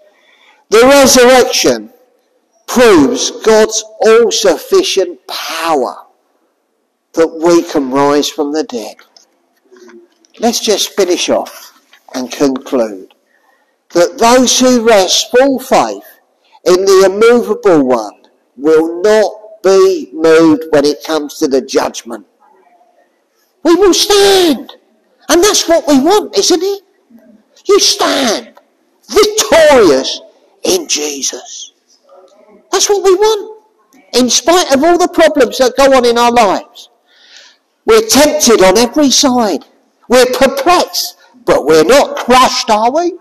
[0.70, 1.90] The resurrection
[2.66, 6.04] proves God's all-sufficient power
[7.14, 8.96] that we can rise from the dead.
[10.40, 11.80] Let's just finish off
[12.14, 13.07] and conclude
[13.94, 16.04] that those who rest full faith
[16.64, 18.22] in the immovable one
[18.56, 22.26] will not be moved when it comes to the judgment.
[23.62, 24.74] We will stand.
[25.28, 26.82] And that's what we want, isn't it?
[27.66, 28.54] You stand
[29.08, 30.20] victorious
[30.62, 31.72] in Jesus.
[32.70, 33.64] That's what we want.
[34.14, 36.88] In spite of all the problems that go on in our lives.
[37.84, 39.64] We're tempted on every side.
[40.08, 43.12] We're perplexed, but we're not crushed, are we?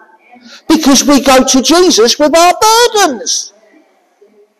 [0.67, 3.53] Because we go to Jesus with our burdens.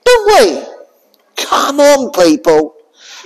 [0.06, 0.64] Don't we?
[1.36, 2.76] Come on, people.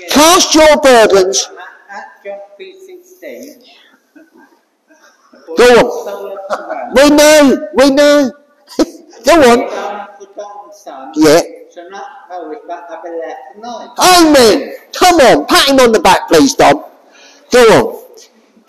[0.10, 1.48] Cast your burdens.
[1.90, 3.64] At John 3.16,
[5.58, 6.94] Go on.
[6.96, 8.32] We know, we know.
[9.26, 9.60] Go on.
[11.16, 11.42] Yeah.
[14.00, 14.74] Amen.
[14.94, 15.46] Come on.
[15.46, 16.84] Pat him on the back, please, Dom.
[17.52, 18.06] Go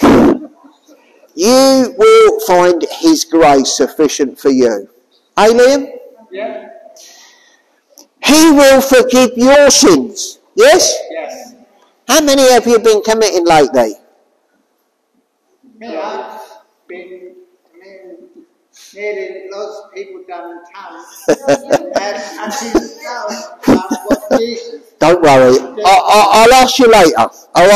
[0.01, 0.42] on.
[1.35, 4.89] You will find his grace sufficient for you.
[5.37, 5.91] Liam?
[6.31, 6.69] Yeah?
[8.25, 10.39] He will forgive your sins.
[10.55, 10.95] Yes?
[11.11, 11.55] Yes.
[12.09, 13.95] How many have you been committing lately?
[15.79, 16.41] Me, I've
[16.87, 17.35] been,
[17.75, 18.45] I mean,
[18.95, 21.05] nearly lots of people down in town.
[22.01, 24.93] and until now, I've got Jesus.
[24.99, 25.59] Don't worry.
[25.59, 27.29] I, I, I'll ask you later.
[27.55, 27.67] All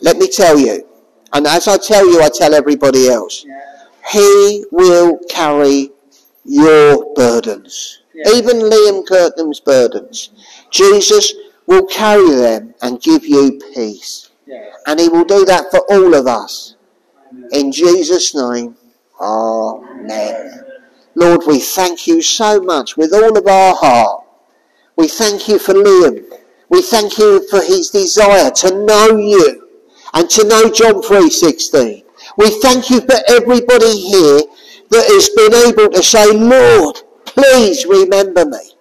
[0.00, 0.86] Let me tell you.
[1.32, 3.44] And as I tell you, I tell everybody else.
[4.12, 5.90] He will carry
[6.44, 8.02] your burdens.
[8.34, 10.30] Even Liam Kirkham's burdens.
[10.70, 11.34] Jesus
[11.66, 14.30] will carry them and give you peace.
[14.86, 16.76] And he will do that for all of us.
[17.52, 18.76] In Jesus' name,
[19.20, 20.62] Amen.
[21.14, 24.24] Lord, we thank you so much with all of our heart.
[24.96, 26.25] We thank you for Liam.
[26.68, 29.68] We thank you for his desire to know you
[30.14, 32.04] and to know John 3.16.
[32.36, 34.40] We thank you for everybody here
[34.90, 38.72] that has been able to say, Lord, please remember me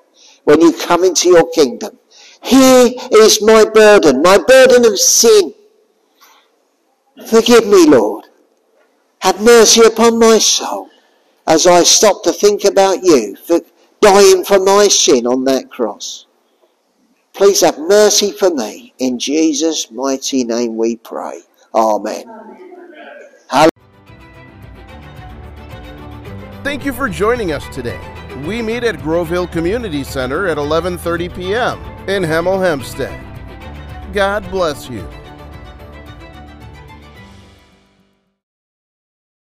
[0.46, 1.98] when you come into your kingdom.
[2.42, 5.54] Here is my burden, my burden of sin.
[7.28, 8.26] Forgive me, Lord.
[9.20, 10.90] Have mercy upon my soul
[11.48, 13.62] as I stop to think about you for
[14.02, 16.26] dying for my sin on that cross.
[17.36, 18.94] Please have mercy for me.
[19.00, 21.42] In Jesus' mighty name we pray.
[21.74, 22.26] Amen.
[26.64, 28.00] Thank you for joining us today.
[28.48, 31.80] We meet at Grove Hill Community Center at 11:30 p.m.
[32.10, 33.22] in Hemel Hempstead.
[34.14, 35.08] God bless you.